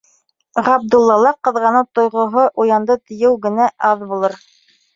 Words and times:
Ғабдуллала 0.67 1.33
ҡыҙғаныу 1.49 1.87
тойғоһо 2.01 2.47
уянды 2.65 2.99
тиеү 3.07 3.37
генә 3.47 3.71
аҙ 3.95 4.05
булыр. 4.13 4.39